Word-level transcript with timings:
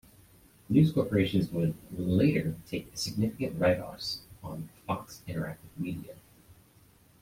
News 0.67 0.91
Corporation 0.91 1.47
would 1.51 1.75
later 1.91 2.55
take 2.65 2.89
significant 2.97 3.59
write-offs 3.61 4.21
on 4.41 4.67
Fox 4.87 5.21
Interactive 5.27 5.77
Media. 5.77 6.15